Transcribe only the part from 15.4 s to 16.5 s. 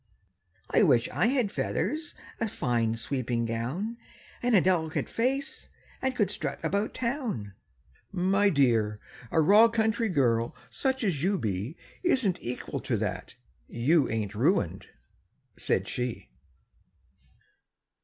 said she.